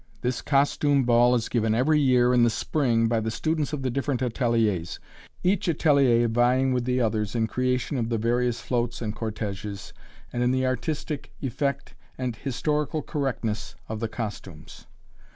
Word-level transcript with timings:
This 0.21 0.41
costume 0.41 1.03
ball 1.03 1.35
is 1.35 1.47
given 1.47 1.75
every 1.75 1.99
year, 1.99 2.33
in 2.33 2.41
the 2.43 2.49
spring, 2.49 3.07
by 3.07 3.19
the 3.19 3.29
students 3.29 3.71
of 3.71 3.83
the 3.83 3.91
different 3.91 4.23
ateliers, 4.23 4.99
each 5.43 5.67
atelier 5.69 6.27
vying 6.27 6.73
with 6.73 6.85
the 6.85 6.99
others 6.99 7.35
in 7.35 7.45
creation 7.45 7.97
of 7.99 8.09
the 8.09 8.17
various 8.17 8.59
floats 8.59 8.99
and 8.99 9.15
cortéges, 9.15 9.93
and 10.33 10.41
in 10.41 10.49
the 10.49 10.65
artistic 10.65 11.31
effect 11.43 11.93
and 12.17 12.35
historical 12.37 13.03
correctness 13.03 13.75
of 13.87 13.99
the 13.99 14.07
costumes. 14.09 14.87